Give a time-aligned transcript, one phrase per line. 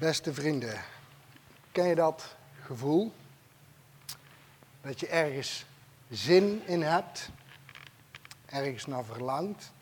[0.00, 0.80] Beste vrienden,
[1.72, 3.12] ken je dat gevoel?
[4.80, 5.64] Dat je ergens
[6.10, 7.30] zin in hebt,
[8.46, 9.72] ergens naar verlangt,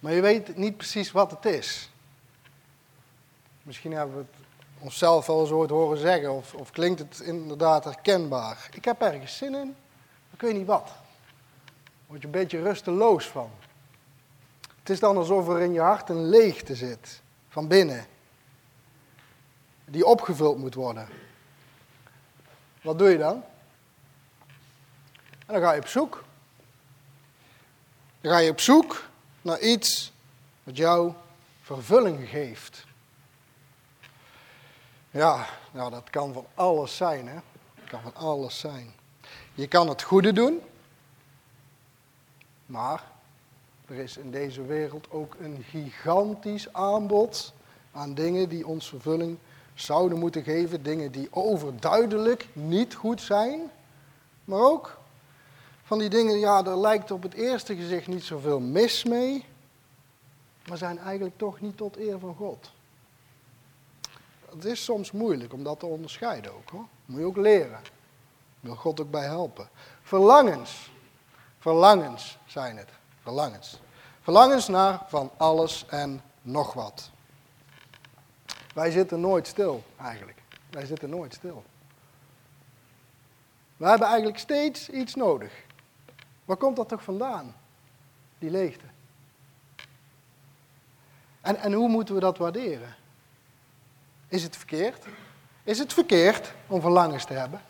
[0.00, 1.90] maar je weet niet precies wat het is.
[3.62, 4.46] Misschien hebben we het
[4.78, 8.68] onszelf wel eens ooit horen zeggen, of, of klinkt het inderdaad herkenbaar.
[8.72, 10.90] Ik heb ergens zin in, maar ik weet niet wat.
[12.06, 13.50] Word je een beetje rusteloos van.
[14.78, 18.06] Het is dan alsof er in je hart een leegte zit, van binnen
[19.90, 21.08] die opgevuld moet worden.
[22.82, 23.44] Wat doe je dan?
[25.46, 26.24] En dan ga je op zoek.
[28.20, 29.08] Dan ga je op zoek
[29.42, 30.12] naar iets
[30.62, 31.12] wat jou
[31.62, 32.84] vervulling geeft.
[35.10, 37.38] Ja, nou dat kan van alles zijn, hè.
[37.74, 38.92] Dat kan van alles zijn.
[39.54, 40.60] Je kan het goede doen,
[42.66, 43.04] maar
[43.86, 47.52] er is in deze wereld ook een gigantisch aanbod
[47.92, 49.38] aan dingen die ons vervulling
[49.74, 50.82] zouden moeten geven.
[50.82, 53.60] Dingen die overduidelijk niet goed zijn.
[54.44, 54.98] Maar ook
[55.82, 59.44] van die dingen, ja, er lijkt op het eerste gezicht niet zoveel mis mee.
[60.68, 62.72] Maar zijn eigenlijk toch niet tot eer van God.
[64.50, 66.86] Het is soms moeilijk om dat te onderscheiden ook hoor.
[67.06, 67.80] Moet je ook leren.
[68.60, 69.68] Wil God ook bij helpen.
[70.02, 70.90] Verlangens.
[71.58, 72.88] Verlangens zijn het.
[73.22, 73.80] Verlangens.
[74.20, 77.10] Verlangens naar van alles en nog wat.
[78.74, 80.38] Wij zitten nooit stil, eigenlijk.
[80.70, 81.64] Wij zitten nooit stil.
[83.76, 85.52] We hebben eigenlijk steeds iets nodig.
[86.44, 87.54] Waar komt dat toch vandaan?
[88.38, 88.84] Die leegte.
[91.40, 92.94] En, en hoe moeten we dat waarderen?
[94.28, 95.06] Is het verkeerd?
[95.64, 97.60] Is het verkeerd om verlangens te hebben?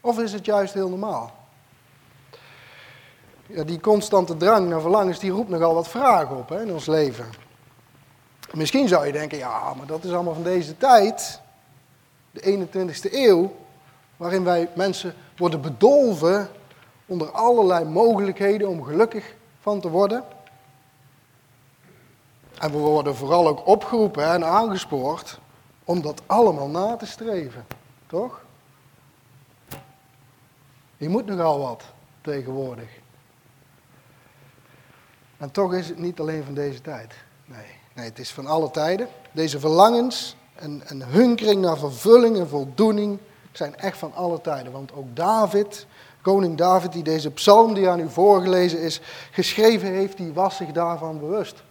[0.00, 1.46] Of is het juist heel normaal?
[3.46, 6.86] Ja, die constante drang naar verlangens, die roept nogal wat vragen op hè, in ons
[6.86, 7.45] leven.
[8.52, 11.40] Misschien zou je denken, ja, maar dat is allemaal van deze tijd,
[12.30, 13.56] de 21ste eeuw,
[14.16, 16.48] waarin wij mensen worden bedolven
[17.06, 20.24] onder allerlei mogelijkheden om gelukkig van te worden.
[22.58, 25.40] En we worden vooral ook opgeroepen en aangespoord
[25.84, 27.66] om dat allemaal na te streven,
[28.06, 28.44] toch?
[30.96, 31.84] Je moet nogal wat
[32.20, 32.88] tegenwoordig.
[35.36, 37.14] En toch is het niet alleen van deze tijd.
[37.46, 37.66] Nee.
[37.92, 39.08] Nee, het is van alle tijden.
[39.32, 43.18] Deze verlangens en, en hunkering naar vervulling en voldoening
[43.52, 44.72] zijn echt van alle tijden.
[44.72, 45.86] Want ook David,
[46.22, 50.72] koning David, die deze psalm die aan u voorgelezen is, geschreven heeft, die was zich
[50.72, 51.62] daarvan bewust.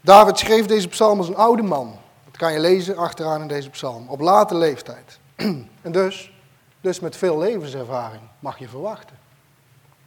[0.00, 1.98] David schreef deze psalm als een oude man.
[2.24, 4.08] Dat kan je lezen achteraan in deze psalm.
[4.08, 5.18] Op late leeftijd.
[5.82, 6.32] En dus,
[6.80, 9.18] dus met veel levenservaring mag je verwachten.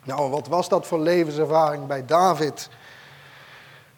[0.04, 2.70] Nou, wat was dat voor levenservaring bij David?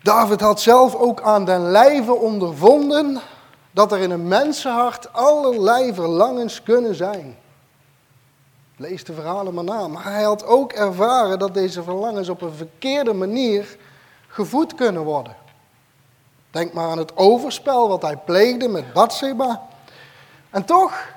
[0.01, 3.21] David had zelf ook aan den lijve ondervonden
[3.71, 7.37] dat er in een mensenhart allerlei verlangens kunnen zijn.
[8.75, 9.87] Lees de verhalen maar na.
[9.87, 13.77] Maar hij had ook ervaren dat deze verlangens op een verkeerde manier
[14.27, 15.35] gevoed kunnen worden.
[16.51, 19.67] Denk maar aan het overspel wat hij pleegde met Bathseba.
[20.49, 21.07] En toch,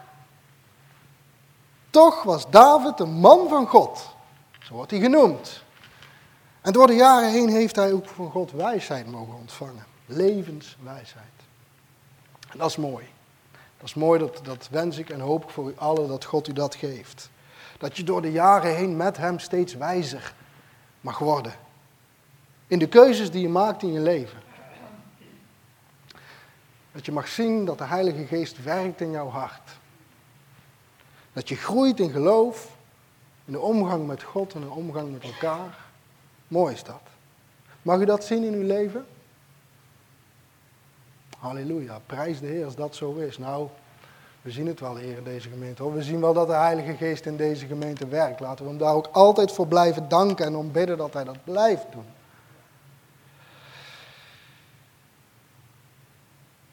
[1.91, 4.15] toch was David een man van God.
[4.59, 5.62] Zo wordt hij genoemd.
[6.63, 9.85] En door de jaren heen heeft hij ook van God wijsheid mogen ontvangen.
[10.07, 11.27] Levenswijsheid.
[12.49, 13.05] En dat is mooi.
[13.51, 16.49] Dat is mooi, dat, dat wens ik en hoop ik voor u allen dat God
[16.49, 17.31] u dat geeft.
[17.79, 20.35] Dat je door de jaren heen met hem steeds wijzer
[21.01, 21.53] mag worden.
[22.67, 24.39] In de keuzes die je maakt in je leven.
[26.93, 29.71] Dat je mag zien dat de Heilige Geest werkt in jouw hart.
[31.33, 32.77] Dat je groeit in geloof,
[33.45, 35.91] in de omgang met God en de omgang met elkaar.
[36.53, 37.01] Mooi is dat.
[37.83, 39.07] Mag u dat zien in uw leven?
[41.39, 43.39] Halleluja, prijs de Heer als dat zo is.
[43.39, 43.69] Nou,
[44.43, 45.93] we zien het wel hier in deze gemeente.
[45.93, 48.41] We zien wel dat de Heilige Geest in deze gemeente werkt.
[48.41, 51.45] Laten we hem daar ook altijd voor blijven danken en om bidden dat hij dat
[51.45, 52.07] blijft doen.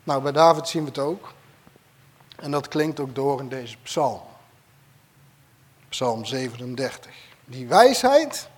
[0.04, 1.34] Nou, bij David zien we het ook.
[2.36, 4.22] En dat klinkt ook door in deze psalm.
[5.90, 7.16] Psalm 37.
[7.46, 8.50] Die wijsheid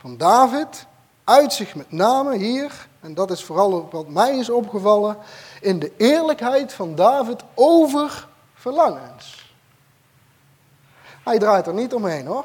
[0.00, 0.86] van David
[1.24, 5.16] uitzicht met name hier, en dat is vooral wat mij is opgevallen,
[5.60, 9.54] in de eerlijkheid van David over verlangens.
[11.22, 12.44] Hij draait er niet omheen hoor.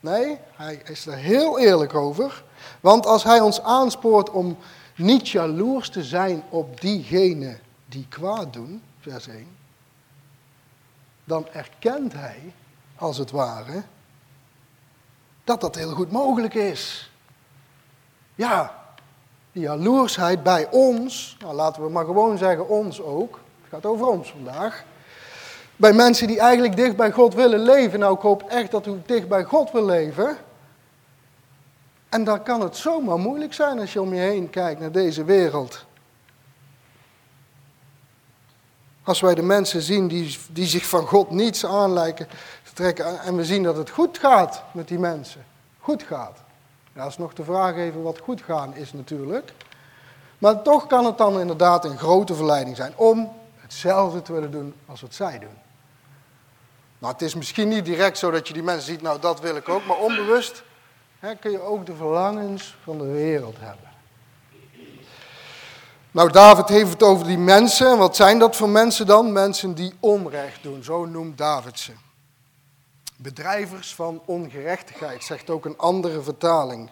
[0.00, 2.44] Nee, hij is er heel eerlijk over.
[2.80, 4.56] Want als hij ons aanspoort om
[4.96, 9.56] niet jaloers te zijn op diegenen die kwaad doen, vers 1,
[11.24, 12.52] dan erkent hij,
[12.96, 13.82] als het ware,
[15.50, 17.10] dat dat heel goed mogelijk is.
[18.34, 18.74] Ja,
[19.52, 24.06] die jaloersheid bij ons, nou laten we maar gewoon zeggen ons ook, het gaat over
[24.06, 24.84] ons vandaag,
[25.76, 27.98] bij mensen die eigenlijk dicht bij God willen leven.
[27.98, 30.36] Nou, ik hoop echt dat u dicht bij God wil leven.
[32.08, 35.24] En dan kan het zomaar moeilijk zijn als je om je heen kijkt naar deze
[35.24, 35.84] wereld.
[39.02, 41.92] Als wij de mensen zien die, die zich van God niets aan
[43.24, 45.44] en we zien dat het goed gaat met die mensen.
[45.78, 46.38] Goed gaat.
[46.94, 49.52] Ja, is nog de vraag even wat goed gaan is natuurlijk.
[50.38, 54.74] Maar toch kan het dan inderdaad een grote verleiding zijn om hetzelfde te willen doen
[54.86, 55.58] als wat zij doen.
[56.98, 59.56] Nou, het is misschien niet direct zo dat je die mensen ziet, nou dat wil
[59.56, 60.62] ik ook, maar onbewust
[61.18, 63.88] hè, kun je ook de verlangens van de wereld hebben.
[66.10, 67.90] Nou, David heeft het over die mensen.
[67.90, 69.32] En wat zijn dat voor mensen dan?
[69.32, 71.92] Mensen die onrecht doen, zo noemt David ze.
[73.22, 76.90] Bedrijvers van ongerechtigheid, zegt ook een andere vertaling.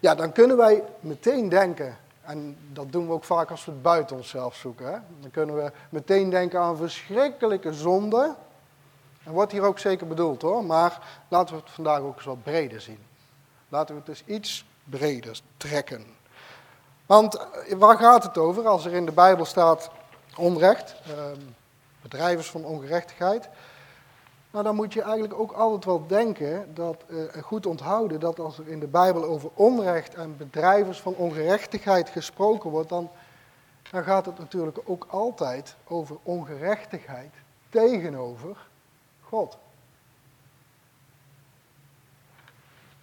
[0.00, 3.82] Ja, dan kunnen wij meteen denken, en dat doen we ook vaak als we het
[3.82, 4.86] buiten onszelf zoeken.
[4.86, 4.98] Hè?
[5.20, 8.36] Dan kunnen we meteen denken aan verschrikkelijke zonden.
[9.24, 12.42] En wordt hier ook zeker bedoeld hoor, maar laten we het vandaag ook eens wat
[12.42, 12.98] breder zien.
[13.68, 16.04] Laten we het dus iets breder trekken.
[17.06, 19.90] Want eh, waar gaat het over als er in de Bijbel staat
[20.36, 21.40] onrecht, ehm,
[22.02, 23.48] bedrijvers van ongerechtigheid?
[24.50, 28.58] Nou, dan moet je eigenlijk ook altijd wel denken, dat, uh, goed onthouden, dat als
[28.58, 33.10] er in de Bijbel over onrecht en bedrijvers van ongerechtigheid gesproken wordt, dan,
[33.90, 37.32] dan gaat het natuurlijk ook altijd over ongerechtigheid
[37.68, 38.56] tegenover
[39.20, 39.56] God.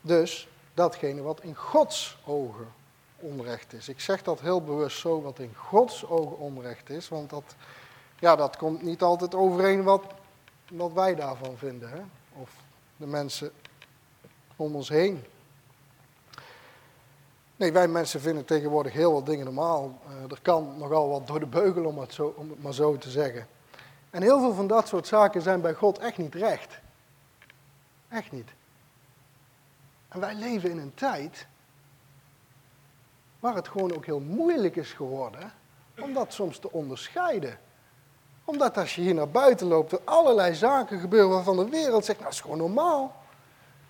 [0.01, 2.67] Dus datgene wat in Gods ogen
[3.19, 3.89] onrecht is.
[3.89, 7.55] Ik zeg dat heel bewust zo, wat in Gods ogen onrecht is, want dat,
[8.19, 10.03] ja, dat komt niet altijd overeen wat,
[10.71, 12.01] wat wij daarvan vinden, hè?
[12.33, 12.51] of
[12.97, 13.51] de mensen
[14.55, 15.23] om ons heen.
[17.55, 19.99] Nee, wij mensen vinden tegenwoordig heel wat dingen normaal.
[20.07, 22.97] Uh, er kan nogal wat door de beugel, om het, zo, om het maar zo
[22.97, 23.47] te zeggen.
[24.09, 26.79] En heel veel van dat soort zaken zijn bij God echt niet recht.
[28.09, 28.49] Echt niet.
[30.07, 31.47] En wij leven in een tijd
[33.39, 35.51] waar het gewoon ook heel moeilijk is geworden
[35.99, 37.59] om dat soms te onderscheiden.
[38.49, 42.19] Omdat als je hier naar buiten loopt, er allerlei zaken gebeuren waarvan de wereld zegt,
[42.19, 43.15] nou dat is gewoon normaal.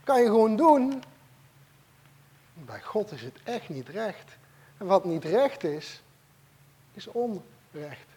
[0.03, 1.03] Kan je gewoon doen.
[2.53, 4.37] Bij God is het echt niet recht.
[4.77, 6.01] En wat niet recht is,
[6.93, 8.07] is onrecht.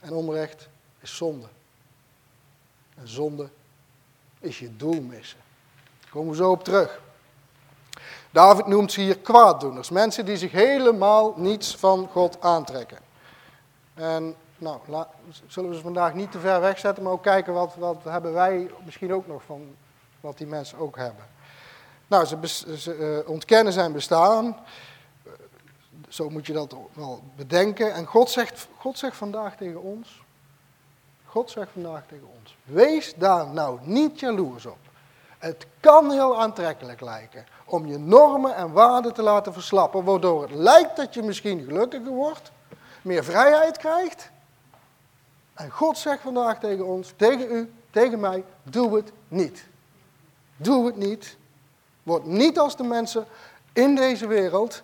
[0.00, 0.68] En onrecht
[1.00, 1.46] is zonde.
[2.94, 3.48] En zonde
[4.38, 5.38] is je doel missen.
[6.00, 7.00] Daar komen we zo op terug.
[8.30, 9.90] David noemt ze hier kwaaddoeners.
[9.90, 12.98] Mensen die zich helemaal niets van God aantrekken.
[13.94, 15.04] En nou,
[15.46, 18.70] zullen we ze vandaag niet te ver wegzetten, maar ook kijken wat, wat hebben wij
[18.84, 19.74] misschien ook nog van
[20.20, 21.24] wat die mensen ook hebben.
[22.06, 24.56] Nou, ze, uh, ontkennen zijn bestaan.
[26.08, 27.94] Zo moet je dat wel bedenken.
[27.94, 30.22] En God zegt, God zegt vandaag tegen ons,
[31.26, 34.78] God zegt vandaag tegen ons, wees daar nou niet jaloers op.
[35.38, 40.50] Het kan heel aantrekkelijk lijken om je normen en waarden te laten verslappen, waardoor het
[40.50, 42.50] lijkt dat je misschien gelukkiger wordt,
[43.02, 44.30] meer vrijheid krijgt.
[45.54, 49.64] En God zegt vandaag tegen ons, tegen u, tegen mij, doe het niet.
[50.56, 51.36] Doe het niet.
[52.02, 53.26] Word niet als de mensen
[53.72, 54.82] in deze wereld.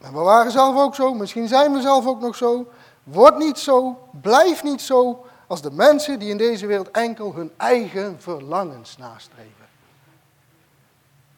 [0.00, 2.68] En we waren zelf ook zo, misschien zijn we zelf ook nog zo.
[3.02, 7.52] Word niet zo, blijf niet zo als de mensen die in deze wereld enkel hun
[7.56, 9.66] eigen verlangens nastreven.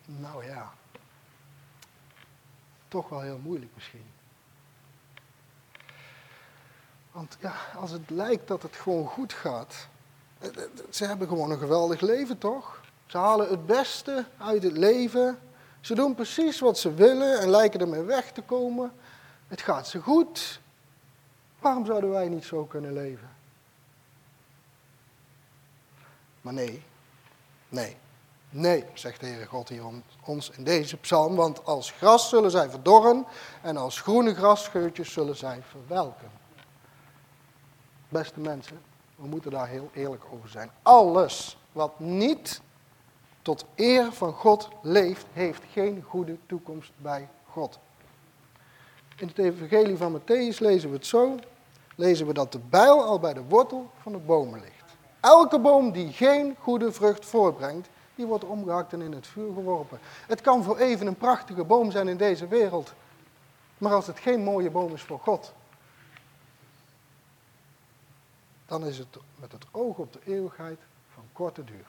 [0.04, 0.72] Nou ja,
[2.88, 4.06] toch wel heel moeilijk misschien.
[7.12, 9.88] Want ja, als het lijkt dat het gewoon goed gaat,
[10.38, 10.54] eh, eh,
[10.90, 12.80] ze hebben gewoon een geweldig leven toch?
[13.06, 15.38] Ze halen het beste uit het leven.
[15.80, 18.92] Ze doen precies wat ze willen en lijken ermee weg te komen.
[19.48, 20.60] Het gaat ze goed.
[21.58, 23.30] Waarom zouden wij niet zo kunnen leven?
[26.40, 26.82] Maar nee,
[27.68, 27.96] nee.
[28.50, 29.82] Nee, zegt de Heere God hier
[30.24, 33.26] ons in deze psalm, want als gras zullen zij verdorren
[33.62, 36.30] en als groene grasscheutjes zullen zij verwelken.
[38.08, 38.80] Beste mensen,
[39.16, 40.70] we moeten daar heel eerlijk over zijn.
[40.82, 42.60] Alles wat niet
[43.42, 47.78] tot eer van God leeft, heeft geen goede toekomst bij God.
[49.16, 51.34] In het evangelie van Matthäus lezen we het zo,
[51.94, 54.96] lezen we dat de bijl al bij de wortel van de bomen ligt.
[55.20, 59.98] Elke boom die geen goede vrucht voortbrengt, die wordt omgehakt en in het vuur geworpen.
[60.26, 62.92] Het kan voor even een prachtige boom zijn in deze wereld,
[63.78, 65.52] maar als het geen mooie boom is voor God,
[68.68, 70.78] dan is het met het oog op de eeuwigheid
[71.14, 71.86] van korte duur.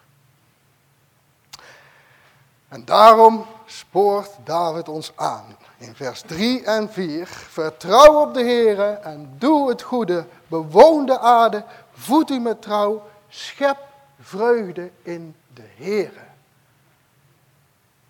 [2.68, 5.56] En daarom spoort David ons aan.
[5.78, 7.28] In vers 3 en 4.
[7.28, 10.26] Vertrouw op de Heer en doe het goede.
[10.48, 11.64] Bewoon de aarde.
[11.92, 13.10] Voed u met trouw.
[13.30, 13.78] Schep
[14.20, 16.12] vreugde in de Heer.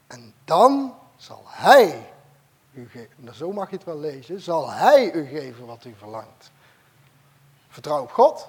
[0.07, 2.11] En dan zal Hij
[2.73, 3.15] u geven.
[3.15, 4.41] Nou, zo mag je het wel lezen.
[4.41, 6.51] Zal Hij u geven wat u verlangt.
[7.69, 8.47] Vertrouw op God.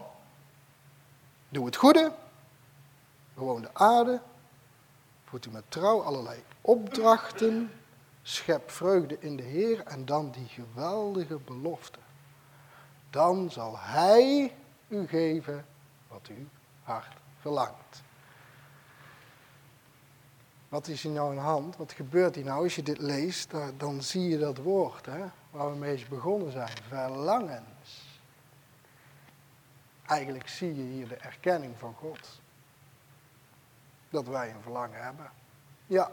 [1.51, 2.13] Doe het goede.
[3.35, 4.21] Bewoon de aarde.
[5.25, 7.71] Voed u met trouw allerlei opdrachten.
[8.23, 11.99] Schep vreugde in de Heer en dan die geweldige belofte.
[13.11, 14.55] Dan zal Hij
[14.89, 15.67] u geven
[16.09, 16.47] wat uw
[16.83, 18.03] hart verlangt.
[20.69, 21.77] Wat is hier nou in de hand?
[21.77, 22.63] Wat gebeurt hier nou?
[22.63, 26.77] Als je dit leest, dan zie je dat woord hè, waar we mee begonnen zijn.
[26.89, 27.70] Verlangens.
[30.11, 32.41] Eigenlijk zie je hier de erkenning van God
[34.09, 35.31] dat wij een verlangen hebben.
[35.87, 36.11] Ja,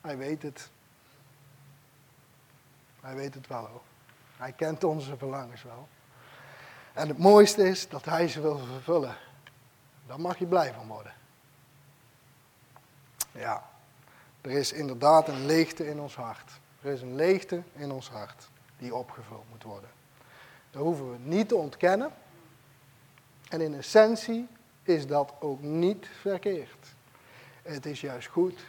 [0.00, 0.70] hij weet het.
[3.00, 3.82] Hij weet het wel hoor.
[4.36, 5.88] Hij kent onze verlangens wel.
[6.92, 9.16] En het mooiste is dat hij ze wil vervullen.
[10.06, 11.14] Daar mag je blij van worden.
[13.32, 13.70] Ja,
[14.40, 16.60] er is inderdaad een leegte in ons hart.
[16.82, 18.48] Er is een leegte in ons hart
[18.78, 19.90] die opgevuld moet worden.
[20.70, 22.12] Dat hoeven we niet te ontkennen.
[23.48, 24.48] En in essentie
[24.82, 26.94] is dat ook niet verkeerd.
[27.62, 28.64] Het is juist goed.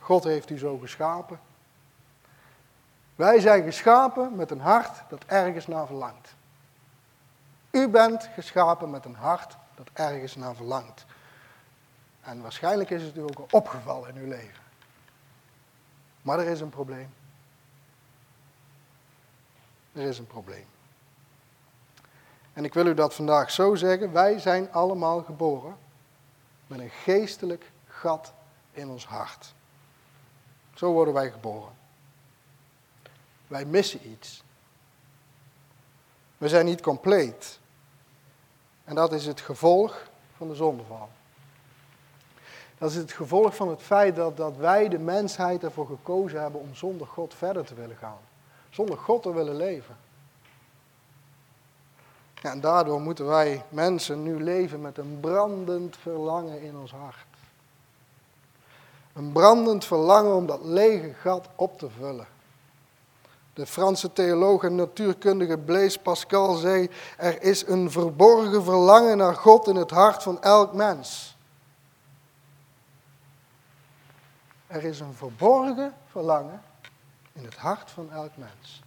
[0.00, 1.40] God heeft u zo geschapen.
[3.14, 6.34] Wij zijn geschapen met een hart dat ergens naar verlangt.
[7.70, 11.06] U bent geschapen met een hart dat ergens naar verlangt.
[12.20, 14.62] En waarschijnlijk is het u ook al opgevallen in uw leven.
[16.22, 17.14] Maar er is een probleem.
[19.92, 20.66] Er is een probleem.
[22.58, 24.12] En ik wil u dat vandaag zo zeggen.
[24.12, 25.76] Wij zijn allemaal geboren
[26.66, 28.32] met een geestelijk gat
[28.70, 29.54] in ons hart.
[30.74, 31.72] Zo worden wij geboren.
[33.46, 34.42] Wij missen iets.
[36.38, 37.58] We zijn niet compleet.
[38.84, 41.08] En dat is het gevolg van de zondeval.
[42.78, 46.60] Dat is het gevolg van het feit dat, dat wij, de mensheid, ervoor gekozen hebben
[46.60, 48.20] om zonder God verder te willen gaan.
[48.70, 50.06] Zonder God te willen leven.
[52.40, 57.26] Ja, en daardoor moeten wij mensen nu leven met een brandend verlangen in ons hart.
[59.12, 62.26] Een brandend verlangen om dat lege gat op te vullen.
[63.52, 69.68] De Franse theoloog en natuurkundige Blaise Pascal zei: Er is een verborgen verlangen naar God
[69.68, 71.36] in het hart van elk mens.
[74.66, 76.62] Er is een verborgen verlangen
[77.32, 78.82] in het hart van elk mens.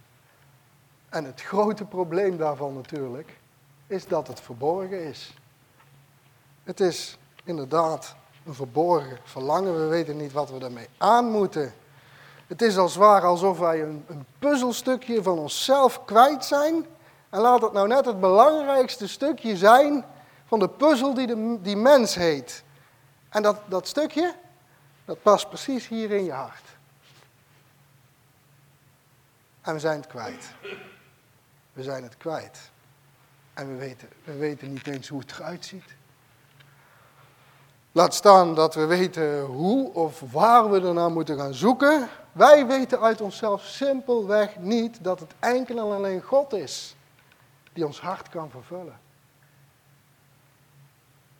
[1.08, 3.40] En het grote probleem daarvan natuurlijk
[3.92, 5.34] is dat het verborgen is.
[6.64, 9.80] Het is inderdaad een verborgen verlangen.
[9.80, 11.74] We weten niet wat we daarmee aan moeten.
[12.46, 16.86] Het is als ware alsof wij een, een puzzelstukje van onszelf kwijt zijn.
[17.30, 20.04] En laat het nou net het belangrijkste stukje zijn
[20.46, 22.62] van de puzzel die, de, die mens heet.
[23.28, 24.34] En dat, dat stukje,
[25.04, 26.64] dat past precies hier in je hart.
[29.60, 30.54] En we zijn het kwijt.
[31.72, 32.71] We zijn het kwijt.
[33.62, 35.94] En we weten, we weten niet eens hoe het eruit ziet.
[37.92, 42.08] Laat staan dat we weten hoe of waar we ernaar moeten gaan zoeken.
[42.32, 46.96] Wij weten uit onszelf simpelweg niet dat het enkel en alleen God is
[47.72, 49.00] die ons hart kan vervullen.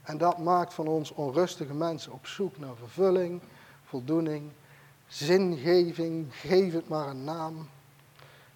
[0.03, 3.41] En dat maakt van ons onrustige mensen op zoek naar vervulling,
[3.85, 4.51] voldoening,
[5.07, 7.69] zingeving, geef het maar een naam.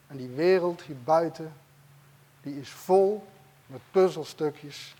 [0.06, 1.52] En die wereld hier buiten,
[2.42, 3.26] die is vol
[3.66, 4.94] met puzzelstukjes.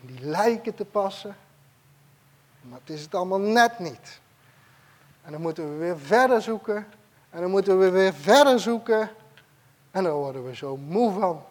[0.00, 1.36] En die lijken te passen,
[2.60, 4.20] maar het is het allemaal net niet.
[5.22, 6.86] En dan moeten we weer verder zoeken.
[7.30, 9.10] En dan moeten we weer verder zoeken.
[9.90, 11.44] En dan worden we zo moe van.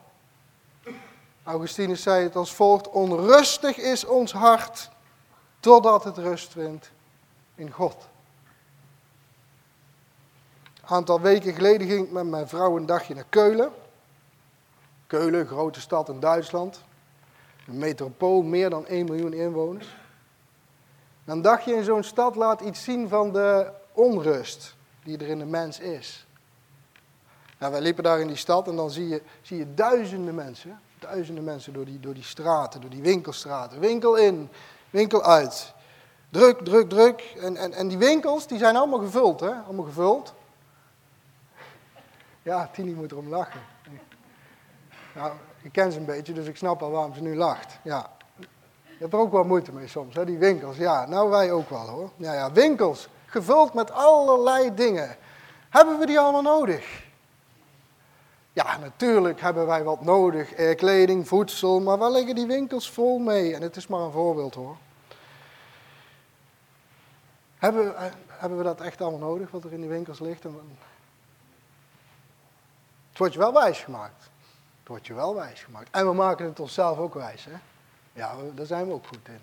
[1.44, 4.90] Augustinus zei het als volgt: Onrustig is ons hart
[5.60, 6.92] totdat het rust vindt
[7.56, 8.08] in God.
[10.82, 13.72] Een aantal weken geleden ging ik met mijn vrouw een dagje naar Keulen.
[15.08, 16.84] Keulen, grote stad in Duitsland.
[17.68, 19.96] Een metropool, meer dan 1 miljoen inwoners.
[21.26, 25.40] Dan dacht je in zo'n stad laat iets zien van de onrust die er in
[25.40, 26.28] de mens is.
[27.58, 30.80] Nou, wij liepen daar in die stad en dan zie je, zie je duizenden mensen.
[31.00, 33.80] Duizenden mensen door die, door die straten, door die winkelstraten.
[33.80, 34.50] Winkel in,
[34.90, 35.74] winkel uit.
[36.30, 37.22] Druk, druk, druk.
[37.22, 39.52] En, en, en die winkels die zijn allemaal gevuld, hè?
[39.52, 40.34] Allemaal gevuld.
[42.42, 43.62] Ja, Tini moet erom lachen.
[45.18, 45.32] Nou,
[45.62, 47.78] ik ken ze een beetje, dus ik snap al waarom ze nu lacht.
[47.84, 48.10] Ja.
[48.84, 50.26] Je hebt er ook wel moeite mee soms, hè?
[50.26, 50.78] die winkels.
[50.78, 52.10] Ja, nou wij ook wel hoor.
[52.16, 55.16] Ja, ja, winkels, gevuld met allerlei dingen.
[55.70, 57.06] Hebben we die allemaal nodig?
[58.54, 60.54] Ja, natuurlijk hebben wij wat nodig.
[60.54, 63.56] Eh, kleding, voedsel, maar waar liggen die winkels vol mee?
[63.56, 64.78] En het is maar een voorbeeld hoor.
[67.58, 70.44] Hebben, eh, hebben we dat echt allemaal nodig, wat er in die winkels ligt?
[70.44, 70.54] Het
[73.18, 74.30] wordt je wel wijs gemaakt.
[74.88, 75.90] Het wordt je wel wijs gemaakt.
[75.92, 77.46] En we maken het onszelf ook wijs.
[77.46, 77.58] Hè?
[78.14, 79.42] Ja, daar zijn we ook goed in.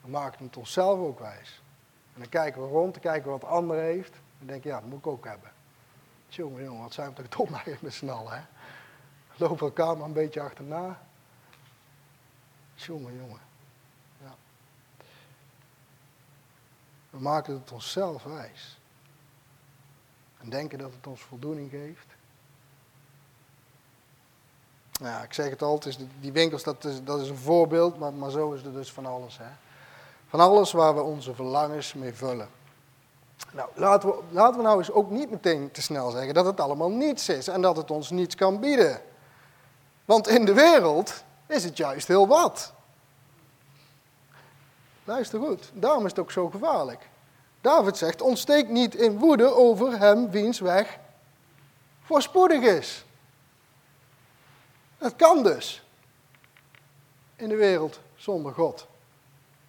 [0.00, 1.62] We maken het onszelf ook wijs.
[2.14, 4.12] En dan kijken we rond, dan kijken we wat de ander heeft.
[4.12, 5.52] En dan denk je, ja, dat moet ik ook hebben.
[6.28, 8.42] Jongen, jongen, wat zijn we toch dom eigenlijk met z'n allen, hè?
[9.36, 11.00] Lopen elkaar maar een beetje achterna.
[12.74, 13.40] Jongen, jongen.
[14.22, 14.34] Ja.
[17.10, 18.78] We maken het onszelf wijs.
[20.38, 22.18] En denken dat het ons voldoening geeft.
[25.02, 28.30] Ja, ik zeg het altijd, die winkels, dat is, dat is een voorbeeld, maar, maar
[28.30, 29.38] zo is het dus van alles.
[29.38, 29.50] Hè?
[30.28, 32.48] Van alles waar we onze verlangens mee vullen.
[33.52, 36.60] Nou, laten we, laten we nou eens ook niet meteen te snel zeggen dat het
[36.60, 39.00] allemaal niets is en dat het ons niets kan bieden.
[40.04, 42.72] Want in de wereld is het juist heel wat.
[45.04, 47.08] Luister goed, daarom is het ook zo gevaarlijk.
[47.60, 50.98] David zegt, ontsteek niet in woede over hem wiens weg
[52.02, 53.04] voorspoedig is.
[55.00, 55.82] Het kan dus
[57.36, 58.86] in de wereld zonder God.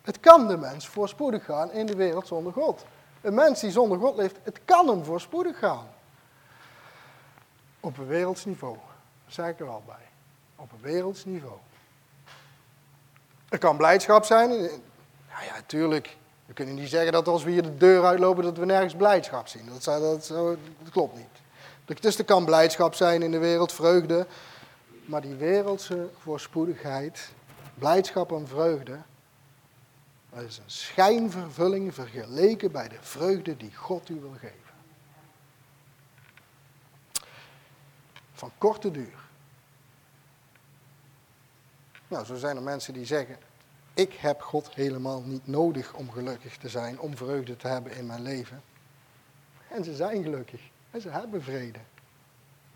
[0.01, 2.85] Het kan de mens voorspoedig gaan in de wereld zonder God.
[3.21, 5.87] Een mens die zonder God leeft, het kan hem voorspoedig gaan.
[7.79, 8.75] Op een werelds niveau.
[8.75, 10.07] Daar zeg ik er al bij.
[10.55, 11.57] Op een werelds niveau.
[13.49, 14.49] Er kan blijdschap zijn.
[14.49, 16.17] Nou ja, natuurlijk.
[16.45, 19.47] We kunnen niet zeggen dat als we hier de deur uitlopen dat we nergens blijdschap
[19.47, 19.69] zien.
[19.69, 21.99] Dat, dat, dat klopt niet.
[22.01, 24.27] Dus er kan blijdschap zijn in de wereld, vreugde.
[25.05, 27.33] Maar die wereldse voorspoedigheid,
[27.73, 28.99] blijdschap en vreugde,
[30.29, 34.59] dat is een schijnvervulling vergeleken bij de vreugde die God u wil geven.
[38.33, 39.29] Van korte duur.
[42.07, 43.37] Nou, zo zijn er mensen die zeggen,
[43.93, 48.05] ik heb God helemaal niet nodig om gelukkig te zijn, om vreugde te hebben in
[48.05, 48.63] mijn leven.
[49.67, 50.61] En ze zijn gelukkig
[50.91, 51.79] en ze hebben vrede,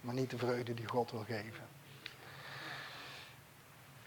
[0.02, 1.65] maar niet de vreugde die God wil geven.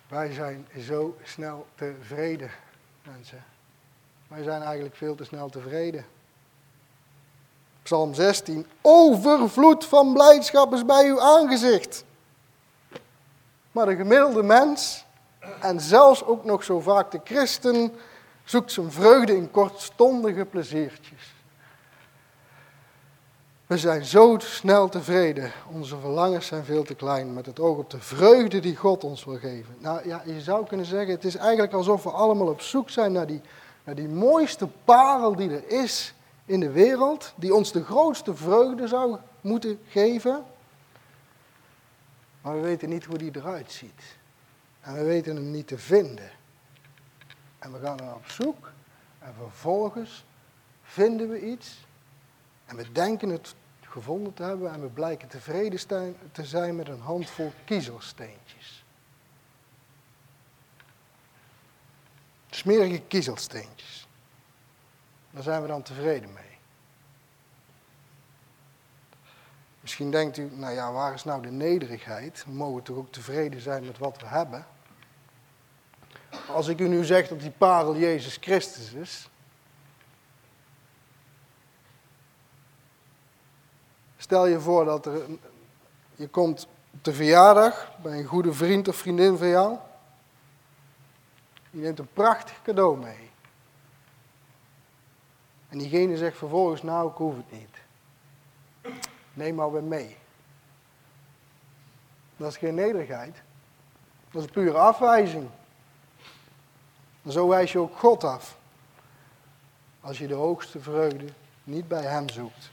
[0.08, 2.50] Wij zijn zo snel tevreden,
[3.02, 3.44] mensen.
[4.28, 6.06] Wij zijn eigenlijk veel te snel tevreden.
[7.82, 8.66] Psalm 16.
[8.82, 12.04] Overvloed van blijdschap is bij uw aangezicht.
[13.72, 15.04] Maar de gemiddelde mens,
[15.60, 17.92] en zelfs ook nog zo vaak de christen,
[18.44, 21.34] zoekt zijn vreugde in kortstondige pleziertjes.
[23.68, 25.52] We zijn zo snel tevreden.
[25.70, 29.24] Onze verlangens zijn veel te klein met het oog op de vreugde die God ons
[29.24, 29.76] wil geven.
[29.78, 33.12] Nou ja, je zou kunnen zeggen, het is eigenlijk alsof we allemaal op zoek zijn
[33.12, 33.40] naar die,
[33.84, 38.88] naar die mooiste parel die er is in de wereld, die ons de grootste vreugde
[38.88, 40.44] zou moeten geven.
[42.40, 44.16] Maar we weten niet hoe die eruit ziet.
[44.80, 46.30] En we weten hem niet te vinden.
[47.58, 48.70] En we gaan er op zoek
[49.18, 50.24] en vervolgens
[50.82, 51.86] vinden we iets
[52.68, 55.80] en we denken het gevonden te hebben en we blijken tevreden
[56.32, 58.84] te zijn met een handvol kiezelsteentjes.
[62.50, 64.08] Smerige kiezelsteentjes.
[65.30, 66.58] Daar zijn we dan tevreden mee.
[69.80, 72.44] Misschien denkt u, nou ja, waar is nou de nederigheid?
[72.44, 74.66] We mogen toch ook tevreden zijn met wat we hebben?
[76.48, 79.28] Als ik u nu zeg dat die parel Jezus Christus is,
[84.28, 85.26] Stel je voor dat er,
[86.14, 86.66] je komt
[87.02, 89.76] de verjaardag bij een goede vriend of vriendin van jou.
[91.70, 93.30] Je neemt een prachtig cadeau mee.
[95.68, 97.76] En diegene zegt vervolgens, nou ik hoef het niet.
[99.32, 100.16] Neem maar weer mee.
[102.36, 103.42] Dat is geen nederigheid.
[104.30, 105.48] Dat is pure afwijzing.
[107.22, 108.58] En zo wijs je ook God af.
[110.00, 111.26] Als je de hoogste vreugde
[111.64, 112.70] niet bij Hem zoekt.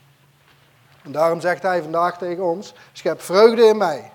[1.06, 4.12] En daarom zegt hij vandaag tegen ons: schep vreugde in mij.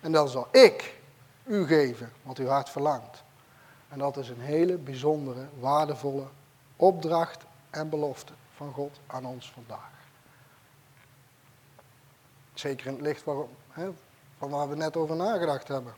[0.00, 0.98] En dan zal ik
[1.44, 3.22] u geven wat uw hart verlangt.
[3.88, 6.24] En dat is een hele bijzondere, waardevolle
[6.76, 9.90] opdracht en belofte van God aan ons vandaag.
[12.54, 13.88] Zeker in het licht waarop, hè,
[14.38, 15.94] van waar we net over nagedacht hebben.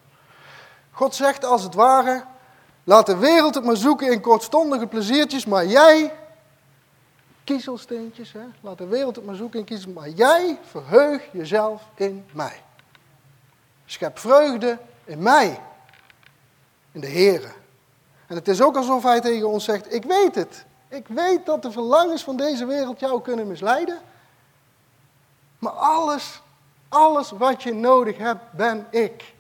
[0.91, 2.25] God zegt als het ware,
[2.85, 6.13] laat de wereld het maar zoeken in kortstondige pleziertjes, maar jij
[7.49, 8.33] kiezelsteentjes.
[8.33, 8.45] Hè?
[8.61, 9.93] Laat de wereld het maar zoeken in kiezel.
[9.93, 12.63] Maar jij verheug jezelf in mij.
[13.87, 15.61] Schep vreugde in mij.
[16.93, 17.53] In de Here.
[18.27, 20.65] En het is ook alsof hij tegen ons zegt, ik weet het.
[20.89, 23.99] Ik weet dat de verlangens van deze wereld jou kunnen misleiden.
[25.59, 26.43] Maar alles,
[26.89, 29.35] alles wat je nodig hebt, ben ik.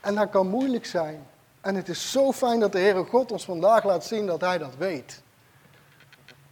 [0.00, 1.26] En dat kan moeilijk zijn.
[1.62, 4.58] En het is zo fijn dat de Heere God ons vandaag laat zien dat Hij
[4.58, 5.22] dat weet.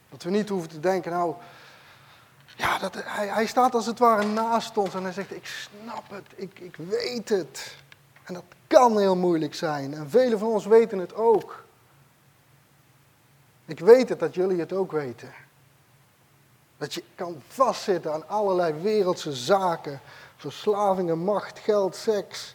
[0.09, 1.35] Dat we niet hoeven te denken, nou,
[2.57, 6.11] ja, dat, hij, hij staat als het ware naast ons en hij zegt, ik snap
[6.11, 7.77] het, ik, ik weet het.
[8.25, 9.95] En dat kan heel moeilijk zijn.
[9.95, 11.65] En velen van ons weten het ook.
[13.65, 15.33] Ik weet het dat jullie het ook weten.
[16.79, 20.01] Dat je kan vastzitten aan allerlei wereldse zaken.
[20.37, 22.55] Verslavingen, macht, geld, seks.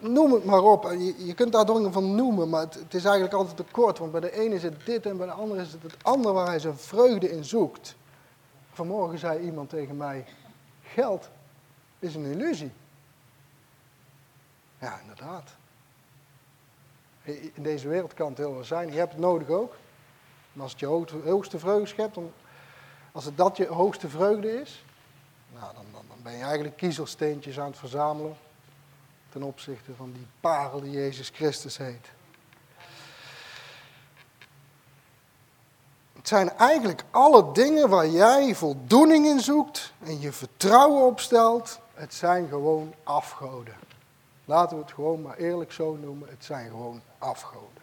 [0.00, 0.82] Noem het maar op.
[1.18, 3.98] Je, kunt daar dingen van noemen, maar het, is eigenlijk altijd te kort.
[3.98, 6.34] Want bij de ene is het dit en bij de andere is het het andere
[6.34, 7.96] waar hij zijn vreugde in zoekt.
[8.72, 10.24] Vanmorgen zei iemand tegen mij,
[10.82, 11.28] geld
[11.98, 12.72] is een illusie.
[14.78, 15.50] Ja, inderdaad.
[17.52, 18.92] In deze wereld kan het heel wel zijn.
[18.92, 19.74] Je hebt het nodig ook.
[20.52, 20.86] Maar als het je
[21.24, 22.16] hoogste vreugde schept,
[23.12, 24.84] als het dat je hoogste vreugde is,
[25.52, 28.36] nou, dan, dan, dan ben je eigenlijk kiezelsteentjes aan het verzamelen
[29.30, 32.06] ten opzichte van die parel die Jezus Christus heet.
[36.12, 41.80] Het zijn eigenlijk alle dingen waar jij voldoening in zoekt en je vertrouwen op stelt.
[41.94, 43.74] Het zijn gewoon afgoden.
[44.44, 46.28] Laten we het gewoon maar eerlijk zo noemen.
[46.28, 47.82] Het zijn gewoon afgoden.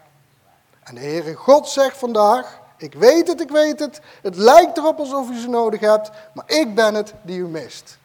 [0.83, 4.01] En de Heere God zegt vandaag, ik weet het, ik weet het.
[4.21, 7.97] Het lijkt erop alsof u ze nodig hebt, maar ik ben het die u mist.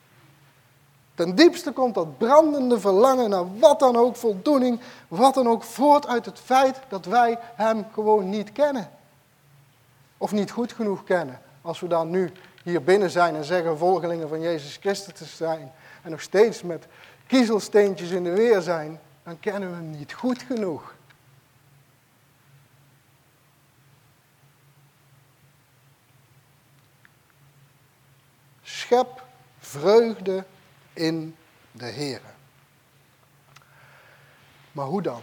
[1.15, 6.07] Ten diepste komt dat brandende verlangen naar wat dan ook, voldoening, wat dan ook, voort
[6.07, 8.91] uit het feit dat wij Hem gewoon niet kennen.
[10.19, 11.41] Of niet goed genoeg kennen.
[11.63, 15.73] Als we dan nu hier binnen zijn en zeggen volgelingen van Jezus Christus te zijn
[16.03, 16.87] en nog steeds met
[17.27, 20.95] kiezelsteentjes in de weer zijn, dan kennen we Hem niet goed genoeg.
[28.63, 29.23] Schep
[29.59, 30.45] vreugde
[30.93, 31.37] in
[31.73, 32.21] de Heer.
[34.73, 35.23] Maar hoe dan?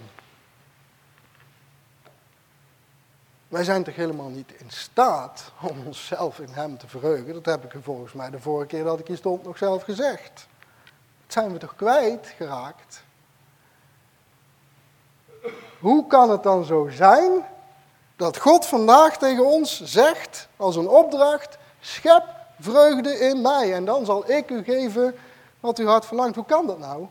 [3.47, 7.33] Wij zijn toch helemaal niet in staat om onszelf in Hem te verheugen.
[7.33, 9.83] Dat heb ik er volgens mij de vorige keer dat ik hier stond nog zelf
[9.83, 10.47] gezegd.
[11.23, 13.03] Dat zijn we toch kwijtgeraakt?
[15.79, 17.45] Hoe kan het dan zo zijn
[18.15, 22.23] dat God vandaag tegen ons zegt, als een opdracht, schep
[22.59, 25.15] vreugde in mij en dan zal ik u geven
[25.59, 26.35] wat uw hart verlangt.
[26.35, 27.07] Hoe kan dat nou?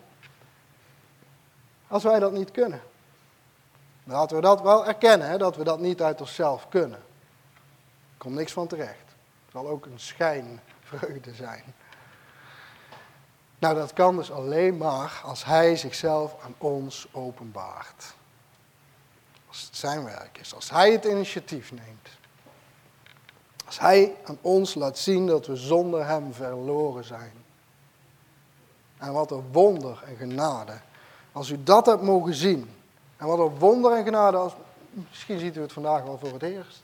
[1.88, 2.82] Als wij dat niet kunnen.
[4.04, 6.98] Laten we dat wel erkennen, hè, dat we dat niet uit onszelf kunnen.
[6.98, 9.06] Er komt niks van terecht.
[9.44, 11.64] Het zal ook een schijnvreugde zijn.
[13.58, 18.14] Nou, dat kan dus alleen maar als Hij zichzelf aan ons openbaart.
[19.48, 22.08] Als het zijn werk is, als Hij het initiatief neemt.
[23.66, 27.38] Als Hij aan ons laat zien dat we zonder Hem verloren zijn.
[28.98, 30.80] En wat een wonder en genade.
[31.32, 32.70] Als u dat hebt mogen zien.
[33.16, 34.37] En wat een wonder en genade.
[34.37, 34.52] Als,
[35.08, 36.82] misschien ziet u het vandaag wel voor het eerst.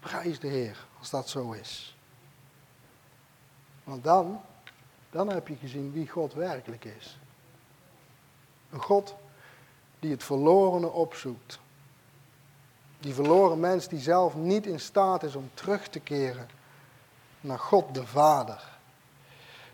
[0.00, 1.96] Prijs de Heer als dat zo is.
[3.84, 4.40] Want dan,
[5.10, 7.18] dan heb je gezien wie God werkelijk is.
[8.70, 9.14] Een God
[9.98, 11.58] die het verlorene opzoekt.
[13.00, 16.48] Die verloren mens die zelf niet in staat is om terug te keren
[17.40, 18.77] naar God de Vader.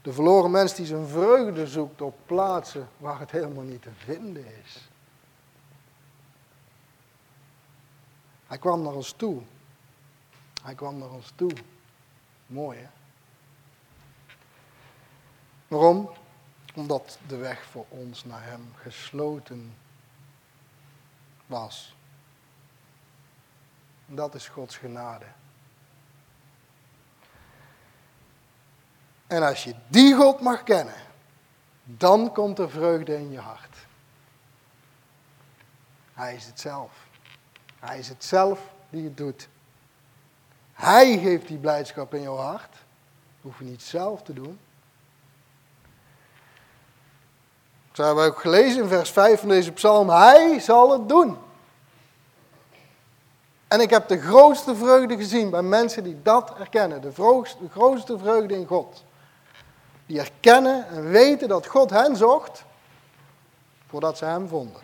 [0.05, 4.45] De verloren mens die zijn vreugde zoekt op plaatsen waar het helemaal niet te vinden
[4.65, 4.89] is.
[8.47, 9.43] Hij kwam naar ons toe.
[10.63, 11.53] Hij kwam naar ons toe.
[12.47, 12.89] Mooi hè?
[15.69, 16.11] Waarom?
[16.75, 19.75] Omdat de weg voor ons naar Hem gesloten
[21.47, 21.97] was.
[24.09, 25.27] En dat is Gods genade.
[29.27, 30.95] En als je die God mag kennen,
[31.85, 33.77] dan komt er vreugde in je hart.
[36.15, 36.91] Hij is het zelf.
[37.79, 38.61] Hij is het zelf
[38.91, 39.49] die het doet.
[40.73, 42.77] Hij geeft die blijdschap in jouw hart.
[43.41, 44.59] Hoef je niet zelf te doen.
[47.93, 50.09] Dat hebben we ook gelezen in vers 5 van deze psalm.
[50.09, 51.39] Hij zal het doen.
[53.69, 57.01] En ik heb de grootste vreugde gezien bij mensen die dat erkennen.
[57.01, 57.13] De
[57.71, 59.05] grootste vreugde in God.
[60.07, 62.65] Die erkennen en weten dat God hen zocht
[63.87, 64.83] voordat ze hem vonden.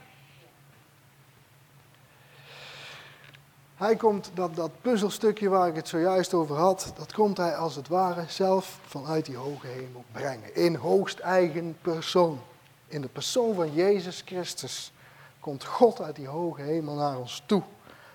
[3.80, 7.76] Hij komt, dat, dat puzzelstukje waar ik het zojuist over had, dat komt hij als
[7.76, 10.54] het ware zelf vanuit die hoge hemel brengen.
[10.54, 12.40] In hoogst eigen persoon.
[12.86, 14.92] In de persoon van Jezus Christus
[15.40, 17.62] komt God uit die hoge hemel naar ons toe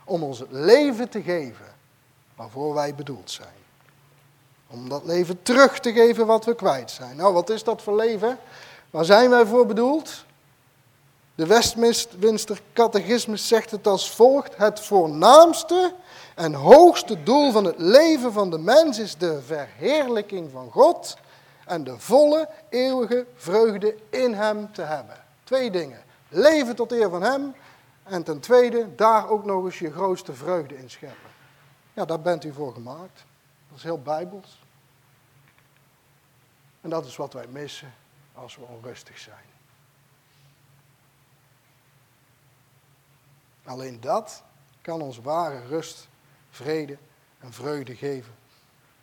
[0.04, 1.76] om ons het leven te geven
[2.36, 3.65] waarvoor wij bedoeld zijn.
[4.68, 7.16] Om dat leven terug te geven wat we kwijt zijn.
[7.16, 8.38] Nou, wat is dat voor leven?
[8.90, 10.26] Waar zijn wij voor bedoeld?
[11.36, 15.94] De Westminster Catechismus zegt het als volgt: Het voornaamste
[16.36, 21.18] en hoogste doel van het leven van de mens is de verheerlijking van God
[21.66, 25.16] en de volle eeuwige vreugde in Hem te hebben.
[25.44, 26.04] Twee dingen.
[26.30, 27.54] Leven tot eer van Hem
[28.04, 31.30] en ten tweede daar ook nog eens je grootste vreugde in scheppen.
[31.94, 33.24] Ja, daar bent u voor gemaakt.
[33.76, 34.64] Dat is heel bijbels.
[36.82, 37.94] En dat is wat wij missen
[38.34, 39.46] als we onrustig zijn.
[43.64, 44.44] Alleen dat
[44.82, 46.08] kan ons ware rust,
[46.50, 46.98] vrede
[47.40, 48.34] en vreugde geven.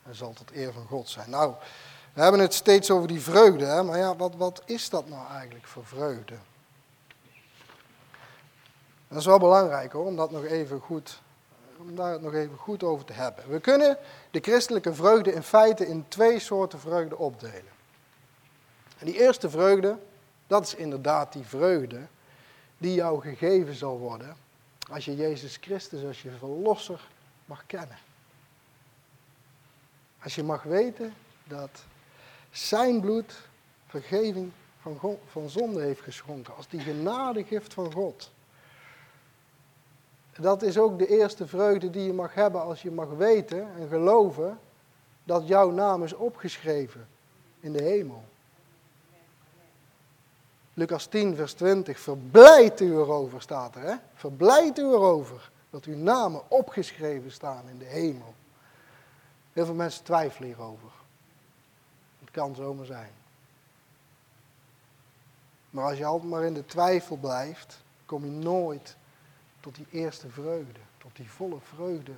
[0.03, 1.29] En zal tot eer van God zijn.
[1.29, 1.53] Nou,
[2.13, 3.83] we hebben het steeds over die vreugde, hè?
[3.83, 6.37] maar ja, wat, wat is dat nou eigenlijk voor vreugde?
[9.07, 11.21] Dat is wel belangrijk hoor, om, dat nog even goed,
[11.83, 13.49] om daar nog even goed over te hebben.
[13.49, 13.97] We kunnen
[14.31, 17.71] de christelijke vreugde in feite in twee soorten vreugde opdelen.
[18.97, 19.97] En die eerste vreugde,
[20.47, 22.01] dat is inderdaad die vreugde
[22.77, 24.35] die jou gegeven zal worden
[24.89, 27.07] als je Jezus Christus als je verlosser
[27.45, 27.97] mag kennen.
[30.23, 31.83] Als je mag weten dat
[32.51, 33.35] zijn bloed
[33.87, 38.31] vergeving van, van zonde heeft geschonken, als die genadegift van God.
[40.39, 43.87] Dat is ook de eerste vreugde die je mag hebben als je mag weten en
[43.87, 44.59] geloven
[45.23, 47.07] dat jouw naam is opgeschreven
[47.59, 48.23] in de hemel.
[50.73, 51.99] Lucas 10, vers 20.
[51.99, 53.81] Verblijdt u erover, staat er.
[53.81, 53.95] Hè?
[54.13, 58.33] Verblijdt u erover dat uw namen opgeschreven staan in de hemel.
[59.53, 60.91] Heel veel mensen twijfelen hierover.
[62.19, 63.11] Het kan zomaar zijn.
[65.69, 68.95] Maar als je altijd maar in de twijfel blijft, kom je nooit
[69.63, 72.13] tot die eerste vreugde, tot die volle vreugde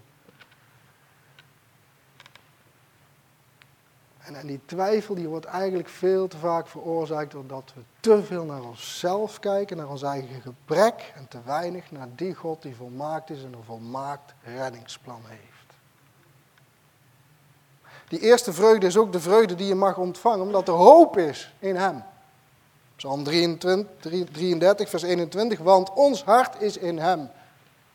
[4.26, 8.46] En, en die twijfel die wordt eigenlijk veel te vaak veroorzaakt doordat we te veel
[8.46, 13.30] naar onszelf kijken, naar ons eigen gebrek en te weinig naar die God die volmaakt
[13.30, 15.74] is en een volmaakt reddingsplan heeft.
[18.08, 21.54] Die eerste vreugde is ook de vreugde die je mag ontvangen, omdat er hoop is
[21.60, 22.04] in Hem.
[22.96, 23.88] Psalm 23,
[24.32, 25.60] 33, vers 21.
[25.60, 27.30] Want ons hart is in Hem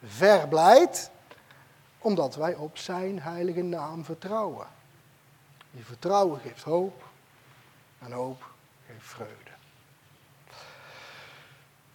[0.04, 1.10] verblijd,
[1.98, 4.66] omdat wij op Zijn heilige naam vertrouwen.
[5.70, 7.04] Die vertrouwen geeft hoop
[7.98, 8.50] en hoop
[8.86, 9.50] geeft vreugde.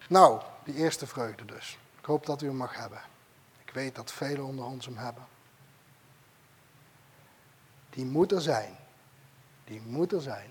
[0.08, 1.78] Nou, die eerste vreugde dus.
[2.00, 3.02] Ik hoop dat u hem mag hebben.
[3.65, 5.26] Ik weet dat velen onder ons hem hebben.
[7.89, 8.76] Die moet er zijn.
[9.63, 10.50] Die moet er zijn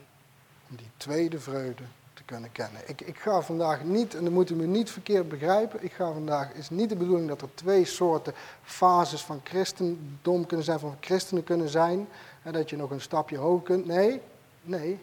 [0.71, 1.85] om die tweede vreugde
[2.25, 2.81] kunnen kennen.
[2.87, 6.53] Ik, ik ga vandaag niet, en dat moeten we niet verkeerd begrijpen, ik ga vandaag,
[6.53, 11.45] is niet de bedoeling dat er twee soorten fases van christendom kunnen zijn, van christenen
[11.45, 12.09] kunnen zijn.
[12.43, 13.87] En dat je nog een stapje hoger kunt.
[13.87, 14.21] Nee,
[14.63, 15.01] nee,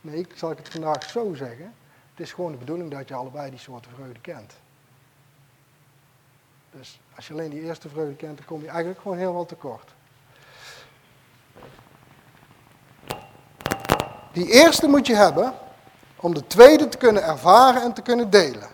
[0.00, 1.74] nee, zal ik het vandaag zo zeggen.
[2.10, 4.52] Het is gewoon de bedoeling dat je allebei die soorten vreugde kent.
[6.70, 9.48] Dus als je alleen die eerste vreugde kent, dan kom je eigenlijk gewoon heel wat
[9.48, 9.94] tekort.
[14.32, 15.54] Die eerste moet je hebben
[16.22, 18.68] om de tweede te kunnen ervaren en te kunnen delen.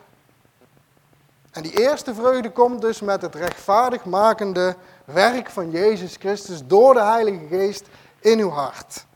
[1.51, 6.95] En die eerste vreugde komt dus met het rechtvaardig makende werk van Jezus Christus door
[6.95, 7.87] de Heilige Geest
[8.21, 9.07] in uw hart.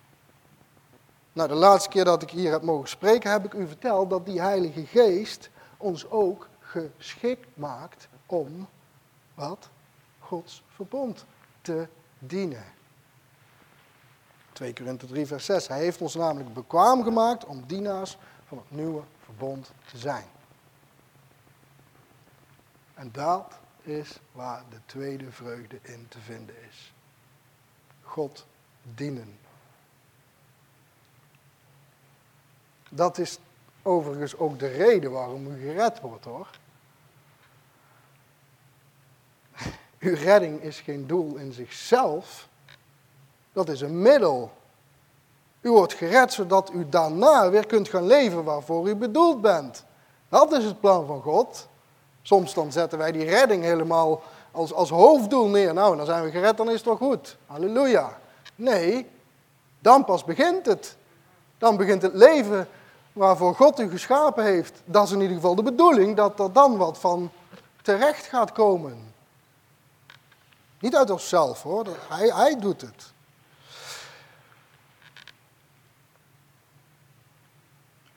[1.33, 4.27] Nou, de laatste keer dat ik hier heb mogen spreken, heb ik u verteld dat
[4.27, 8.69] die Heilige Geest ons ook geschikt maakt om
[9.35, 9.69] wat?
[10.19, 11.25] Gods verbond
[11.63, 11.87] te
[12.19, 12.65] dienen.
[14.53, 15.69] 2 Korinther 3, vers 6.
[15.69, 20.27] Hij heeft ons namelijk bekwaam gemaakt om dienaars van het nieuwe verbond te zijn.
[22.95, 26.93] En dat is waar de tweede vreugde in te vinden is.
[28.03, 28.47] God
[28.95, 29.39] dienen.
[32.89, 33.39] Dat is
[33.83, 36.49] overigens ook de reden waarom u gered wordt hoor.
[39.99, 42.49] Uw redding is geen doel in zichzelf,
[43.53, 44.51] dat is een middel.
[45.61, 49.85] U wordt gered zodat u daarna weer kunt gaan leven waarvoor u bedoeld bent.
[50.29, 51.69] Dat is het plan van God.
[52.23, 55.75] Soms dan zetten wij die redding helemaal als, als hoofddoel neer.
[55.75, 57.37] Nou, dan zijn we gered, dan is het toch goed.
[57.47, 58.19] Halleluja.
[58.55, 59.11] Nee,
[59.79, 60.97] dan pas begint het.
[61.59, 62.69] Dan begint het leven
[63.13, 64.83] waarvoor God u geschapen heeft.
[64.85, 67.31] Dat is in ieder geval de bedoeling, dat er dan wat van
[67.83, 69.15] terecht gaat komen.
[70.81, 73.13] Niet uit onszelf hoor, hij, hij doet het.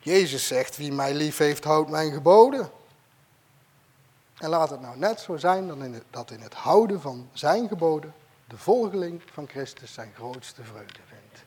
[0.06, 2.70] Jezus zegt, wie mij lief heeft, houdt mijn geboden.
[4.38, 7.28] En laat het nou net zo zijn dat in het, dat in het houden van
[7.32, 8.14] zijn geboden
[8.48, 11.44] de volgeling van Christus zijn grootste vreugde vindt.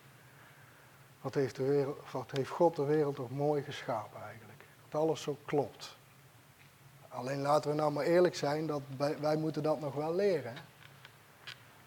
[1.21, 4.63] Wat heeft, de wereld, wat heeft God de wereld toch mooi geschapen eigenlijk.
[4.89, 5.95] Dat alles zo klopt.
[7.09, 8.81] Alleen laten we nou maar eerlijk zijn, dat
[9.19, 10.55] wij moeten dat nog wel leren.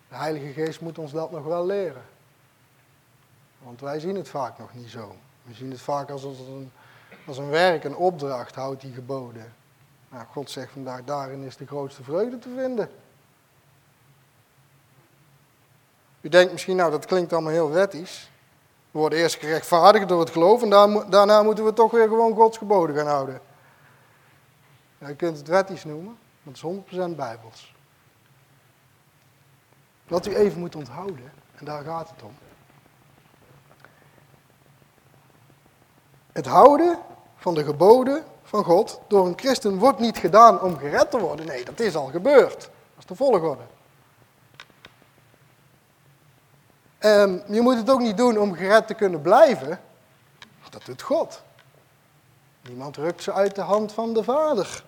[0.08, 2.04] De Heilige Geest moet ons dat nog wel leren.
[3.58, 5.16] Want wij zien het vaak nog niet zo.
[5.42, 6.72] We zien het vaak als een,
[7.26, 9.54] als een werk, een opdracht, houdt die geboden.
[10.08, 12.90] Nou, God zegt vandaag, daarin is de grootste vreugde te vinden.
[16.20, 18.30] U denkt misschien, nou dat klinkt allemaal heel wettisch.
[18.90, 20.70] We worden eerst gerechtvaardigd door het geloof en
[21.10, 23.40] daarna moeten we toch weer gewoon Gods geboden gaan houden.
[24.98, 26.64] Ja, je kunt het wettisch noemen, het is
[27.12, 27.74] 100% bijbels.
[30.08, 32.34] Wat u even moet onthouden, en daar gaat het om.
[36.32, 36.98] Het houden
[37.36, 41.46] van de geboden van God door een christen wordt niet gedaan om gered te worden.
[41.46, 42.60] Nee, dat is al gebeurd.
[42.60, 43.62] Dat is de volgorde.
[47.00, 49.80] Um, je moet het ook niet doen om gered te kunnen blijven.
[50.70, 51.42] Dat doet God.
[52.68, 54.84] Niemand rukt ze uit de hand van de Vader.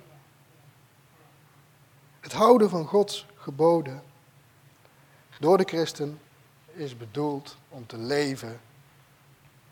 [2.21, 4.03] Het houden van Gods geboden
[5.39, 6.21] door de christen
[6.73, 8.61] is bedoeld om te leven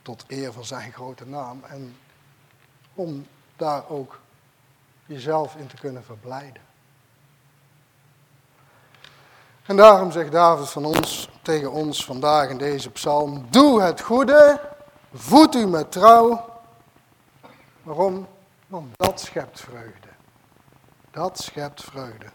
[0.03, 1.97] tot eer van zijn grote naam en
[2.95, 4.21] om daar ook
[5.07, 6.63] jezelf in te kunnen verblijden.
[9.67, 14.61] En daarom zegt David van ons, tegen ons vandaag in deze psalm, doe het goede,
[15.13, 16.51] voed u met trouw.
[17.83, 18.29] Waarom?
[18.67, 20.09] Want dat schept vreugde.
[21.11, 22.27] Dat schept vreugde.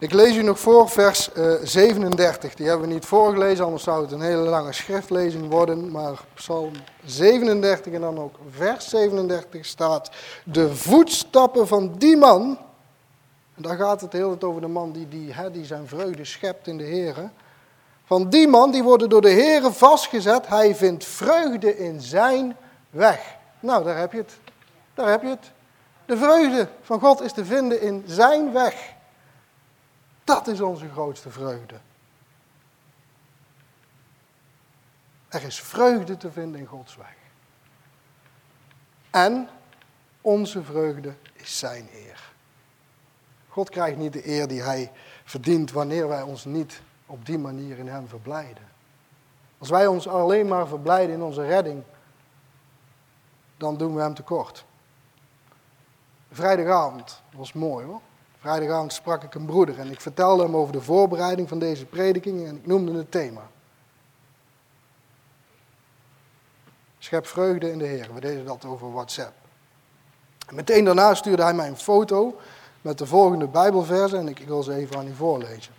[0.00, 2.54] Ik lees u nog voor vers uh, eh, 37.
[2.54, 5.90] Die hebben we niet voorgelezen, anders zou het een hele lange schriftlezing worden.
[5.90, 6.72] Maar Psalm
[7.04, 10.10] 37 en dan ook vers 37 staat:
[10.44, 12.58] De voetstappen van die man.
[13.56, 16.24] En daar gaat het heel tijd over de man die, die, hè, die zijn vreugde
[16.24, 17.30] schept in de Heer.
[18.04, 20.48] Van die man die worden door de Heer vastgezet.
[20.48, 22.56] Hij vindt vreugde in zijn
[22.90, 23.36] weg.
[23.60, 24.38] Nou, daar heb je het.
[24.94, 25.52] Daar heb je het.
[26.06, 28.98] De vreugde van God is te vinden in zijn weg.
[30.30, 31.80] Dat is onze grootste vreugde.
[35.28, 37.16] Er is vreugde te vinden in Gods weg.
[39.10, 39.48] En
[40.20, 42.32] onze vreugde is zijn eer.
[43.48, 44.92] God krijgt niet de eer die hij
[45.24, 48.68] verdient wanneer wij ons niet op die manier in hem verblijden.
[49.58, 51.82] Als wij ons alleen maar verblijden in onze redding,
[53.56, 54.64] dan doen we hem tekort.
[56.30, 58.00] Vrijdagavond was mooi hoor.
[58.40, 62.46] Vrijdagavond sprak ik een broeder en ik vertelde hem over de voorbereiding van deze prediking
[62.46, 63.42] en ik noemde het thema.
[66.98, 68.08] Schep vreugde in de Heer.
[68.14, 69.32] We deden dat over WhatsApp.
[70.46, 72.40] En meteen daarna stuurde hij mij een foto
[72.80, 75.72] met de volgende Bijbelversen en ik, ik wil ze even aan u voorlezen.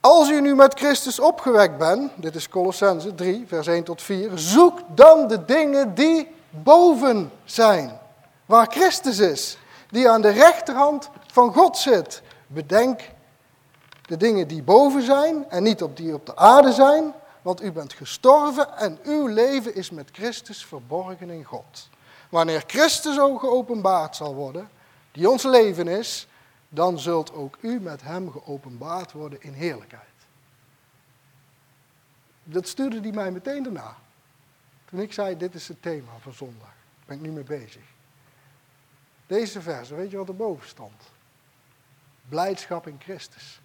[0.00, 4.30] Als u nu met Christus opgewekt bent, dit is Colossense 3, vers 1 tot 4,
[4.34, 7.98] zoek dan de dingen die boven zijn
[8.46, 9.58] waar Christus is,
[9.90, 12.22] die aan de rechterhand van God zit.
[12.46, 13.00] Bedenk
[14.02, 17.72] de dingen die boven zijn en niet op die op de aarde zijn, want u
[17.72, 21.88] bent gestorven en uw leven is met Christus verborgen in God.
[22.28, 24.68] Wanneer Christus ook geopenbaard zal worden,
[25.12, 26.28] die ons leven is,
[26.68, 30.04] dan zult ook u met hem geopenbaard worden in heerlijkheid.
[32.44, 33.96] Dat stuurde hij mij meteen daarna.
[34.84, 36.68] Toen ik zei, dit is het thema van zondag.
[36.68, 37.82] Daar ben ik nu mee bezig.
[39.26, 41.12] Deze verse, weet je wat erboven stond?
[42.28, 43.60] Blijdschap in Christus.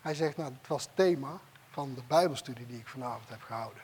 [0.00, 3.82] Hij zegt, nou, het was thema van de Bijbelstudie die ik vanavond heb gehouden.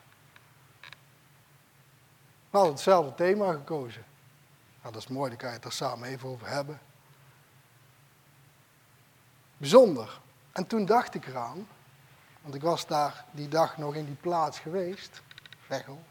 [2.51, 4.05] We hadden hetzelfde thema gekozen.
[4.81, 6.81] Nou, dat is mooi, daar kan je het er samen even over hebben.
[9.57, 10.21] Bijzonder.
[10.53, 11.69] En toen dacht ik eraan,
[12.43, 15.23] want ik was daar die dag nog in die plaats geweest,
[15.61, 16.03] Veghel.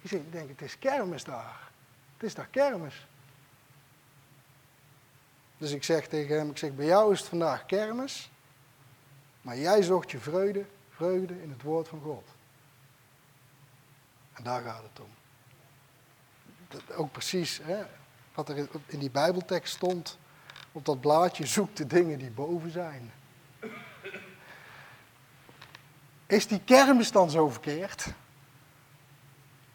[0.00, 1.70] Ik denk, het is kermis daar.
[2.16, 3.06] Het is daar kermis.
[5.58, 8.30] Dus ik zeg tegen hem, ik zeg, bij jou is het vandaag kermis,
[9.40, 12.28] maar jij zocht je vreugde, vreugde in het woord van God.
[14.32, 15.10] En daar gaat het om.
[16.68, 17.84] Dat, ook precies hè,
[18.34, 20.18] wat er in die Bijbeltekst stond
[20.72, 23.12] op dat blaadje, zoek de dingen die boven zijn.
[26.26, 28.06] Is die kermis dan zo verkeerd?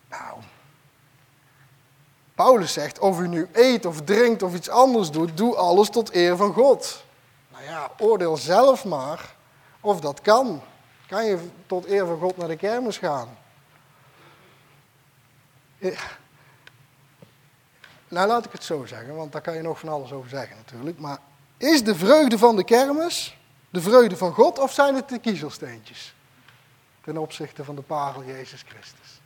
[0.09, 0.41] Nou,
[2.41, 6.15] Paulus zegt, of u nu eet of drinkt of iets anders doet, doe alles tot
[6.15, 7.03] eer van God.
[7.51, 9.35] Nou ja, oordeel zelf maar
[9.79, 10.61] of dat kan.
[11.07, 13.37] Kan je tot eer van God naar de kermis gaan?
[18.07, 20.55] Nou, laat ik het zo zeggen, want daar kan je nog van alles over zeggen
[20.55, 20.99] natuurlijk.
[20.99, 21.17] Maar
[21.57, 23.37] is de vreugde van de kermis
[23.69, 26.15] de vreugde van God of zijn het de kiezelsteentjes?
[27.03, 29.20] Ten opzichte van de parel Jezus Christus.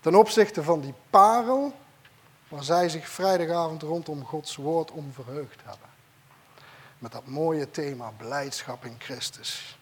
[0.00, 1.72] Ten opzichte van die parel
[2.48, 5.88] waar zij zich vrijdagavond rondom Gods woord om verheugd hebben.
[6.98, 9.78] Met dat mooie thema blijdschap in Christus.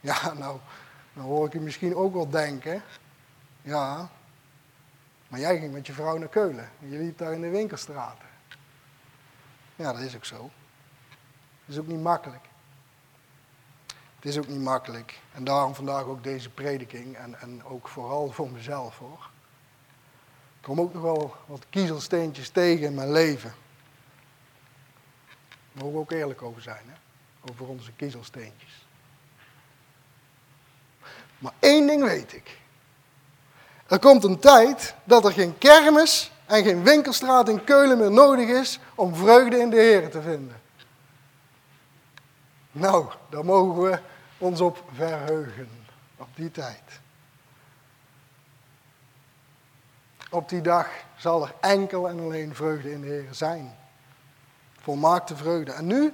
[0.00, 0.58] Ja, nou,
[1.12, 2.82] dan hoor ik u misschien ook wel denken.
[3.62, 4.08] Ja,
[5.28, 6.70] maar jij ging met je vrouw naar Keulen.
[6.80, 8.28] En je liep daar in de winkelstraten.
[9.76, 10.50] Ja, dat is ook zo.
[11.64, 12.44] Dat is ook niet makkelijk.
[14.22, 15.20] Het is ook niet makkelijk.
[15.32, 17.16] En daarom vandaag ook deze prediking.
[17.16, 19.30] En, en ook vooral voor mezelf hoor.
[20.56, 23.54] Ik kom ook nog wel wat kiezelsteentjes tegen in mijn leven.
[25.72, 26.84] Daar mogen we ook eerlijk over zijn.
[26.86, 26.94] Hè?
[27.50, 28.86] Over onze kiezelsteentjes.
[31.38, 32.58] Maar één ding weet ik.
[33.86, 38.48] Er komt een tijd dat er geen kermis en geen winkelstraat in Keulen meer nodig
[38.48, 40.61] is om vreugde in de Heer te vinden.
[42.72, 43.98] Nou, daar mogen we
[44.38, 45.68] ons op verheugen,
[46.16, 47.00] op die tijd.
[50.30, 53.76] Op die dag zal er enkel en alleen vreugde in de Heer zijn.
[54.80, 55.72] Volmaakte vreugde.
[55.72, 56.12] En nu,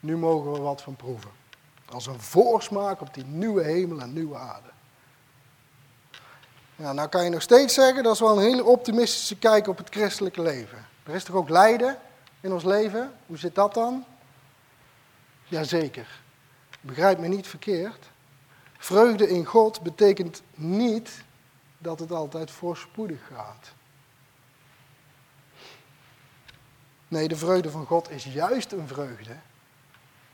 [0.00, 1.30] nu mogen we wat van proeven.
[1.88, 4.68] Als een voorsmaak op die nieuwe hemel en nieuwe aarde.
[6.76, 9.76] Ja, nou kan je nog steeds zeggen, dat is wel een hele optimistische kijk op
[9.76, 10.86] het christelijke leven.
[11.04, 11.98] Er is toch ook lijden
[12.40, 13.12] in ons leven?
[13.26, 14.04] Hoe zit dat dan?
[15.52, 16.20] Jazeker.
[16.80, 18.10] Begrijp me niet verkeerd.
[18.78, 21.24] Vreugde in God betekent niet
[21.78, 23.72] dat het altijd voorspoedig gaat.
[27.08, 29.36] Nee, de vreugde van God is juist een vreugde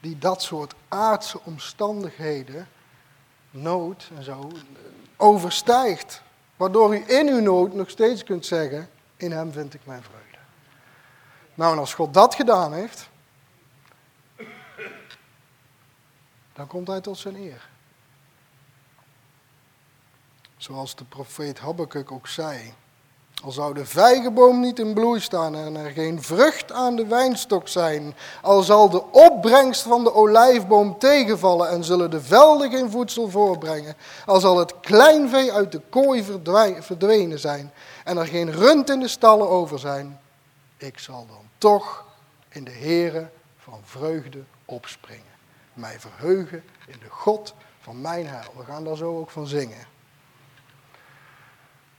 [0.01, 2.69] die dat soort aardse omstandigheden,
[3.51, 4.51] nood en zo,
[5.17, 6.23] overstijgt.
[6.57, 10.39] Waardoor u in uw nood nog steeds kunt zeggen, in hem vind ik mijn vreugde.
[11.55, 13.09] Nou, en als God dat gedaan heeft,
[16.59, 17.69] dan komt hij tot zijn eer.
[20.57, 22.75] Zoals de profeet Habakkuk ook zei.
[23.45, 27.69] Al zou de vijgenboom niet in bloei staan en er geen vrucht aan de wijnstok
[27.69, 33.31] zijn, al zal de opbrengst van de olijfboom tegenvallen en zullen de velden geen voedsel
[33.31, 33.97] voorbrengen,
[34.27, 36.25] al zal het kleinvee uit de kooi
[36.81, 37.73] verdwenen zijn
[38.05, 40.21] en er geen rund in de stallen over zijn,
[40.77, 42.05] ik zal dan toch
[42.49, 45.28] in de Heere van vreugde opspringen,
[45.79, 48.53] mij verheugen in de God van mijn heil.
[48.57, 49.87] We gaan daar zo ook van zingen.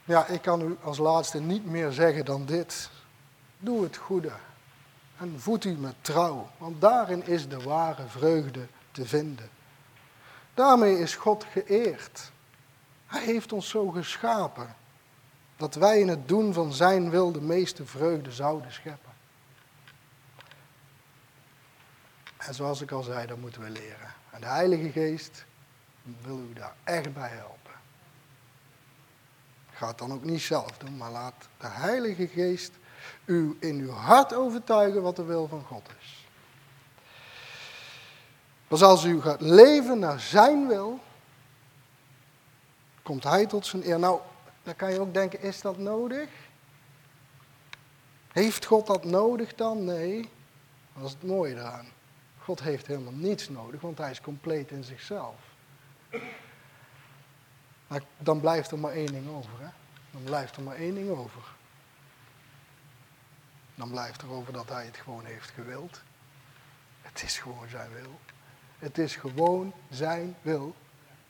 [0.03, 2.89] Ja, ik kan u als laatste niet meer zeggen dan dit.
[3.57, 4.31] Doe het goede
[5.17, 9.49] en voed u met trouw, want daarin is de ware vreugde te vinden.
[10.53, 12.31] Daarmee is God geëerd.
[13.05, 14.75] Hij heeft ons zo geschapen
[15.57, 19.08] dat wij in het doen van Zijn wil de meeste vreugde zouden scheppen.
[22.39, 24.13] En zoals ik al zei, dat moeten we leren.
[24.31, 25.45] En de Heilige Geest
[26.21, 27.73] wil u daar echt bij helpen.
[29.71, 32.71] Ga het dan ook niet zelf doen, maar laat de Heilige Geest
[33.25, 36.27] u in uw hart overtuigen wat de wil van God is.
[38.67, 40.99] Pas als u gaat leven naar zijn wil,
[43.03, 43.99] komt hij tot zijn eer.
[43.99, 44.19] Nou,
[44.63, 46.29] dan kan je ook denken, is dat nodig?
[48.31, 49.83] Heeft God dat nodig dan?
[49.83, 50.29] Nee.
[50.93, 51.87] Dat is het mooie eraan.
[52.49, 55.35] God heeft helemaal niets nodig, want hij is compleet in zichzelf.
[57.87, 59.59] Maar dan blijft er maar één ding over.
[59.59, 59.67] Hè?
[60.11, 61.41] Dan blijft er maar één ding over.
[63.75, 66.01] Dan blijft er over dat hij het gewoon heeft gewild.
[67.01, 68.19] Het is gewoon zijn wil.
[68.79, 70.75] Het is gewoon zijn wil.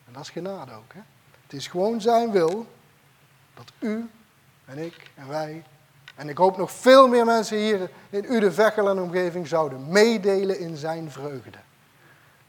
[0.06, 0.94] En dat is genade ook.
[0.94, 1.02] Hè?
[1.44, 2.68] Het is gewoon zijn wil
[3.54, 4.10] dat u
[4.66, 5.64] en ik en wij
[6.20, 10.60] en ik hoop nog veel meer mensen hier in Ude, Vechel en omgeving zouden meedelen
[10.60, 11.58] in zijn vreugde.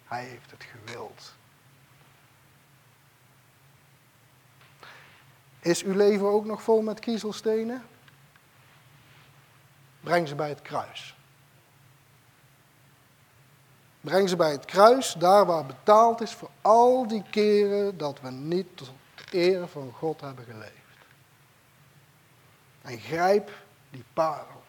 [0.05, 1.33] Hij heeft het gewild.
[5.61, 7.83] Is uw leven ook nog vol met kiezelstenen?
[10.01, 11.17] Breng ze bij het kruis.
[14.01, 18.31] Breng ze bij het kruis, daar waar betaald is voor al die keren dat we
[18.31, 18.93] niet tot
[19.31, 20.80] eer van God hebben geleefd.
[22.83, 23.51] En grijp
[23.91, 24.63] die parel.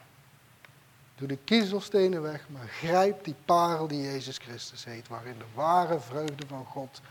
[1.16, 6.00] Doe de kiezelstenen weg, maar grijp die parel die Jezus Christus heet, waarin de ware
[6.00, 7.02] vreugde van God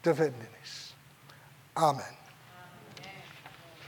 [0.00, 0.94] te vinden is.
[1.72, 2.21] Amen.